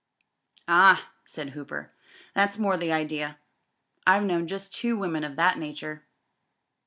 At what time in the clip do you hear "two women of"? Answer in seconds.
4.73-5.35